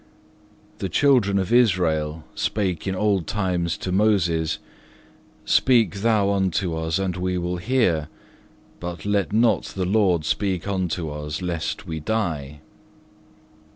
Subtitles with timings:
[0.79, 4.57] The children of Israel spake in old time to Moses,
[5.45, 8.07] Speak thou unto us and we will hear,
[8.79, 12.61] but let not the Lord speak unto us lest we die.